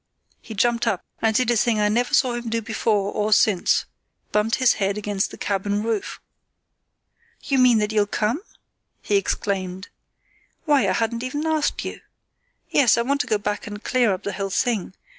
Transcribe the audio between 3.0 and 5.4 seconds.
or since—bumped his head against the